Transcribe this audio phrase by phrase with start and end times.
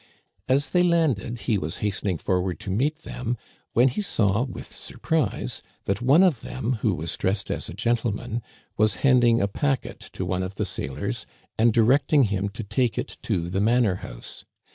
[0.49, 3.37] As they landed he was hastening for ward to meet them,
[3.73, 8.41] when he saw with surprise that one of them, who was dressed as a gentleman,
[8.77, 13.17] was handing a packet to one of the sailors and directing him to take it
[13.21, 14.43] to the manor house.